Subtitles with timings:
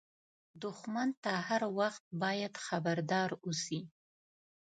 [0.63, 3.81] دښمن ته هر وخت باید خبردار اوسې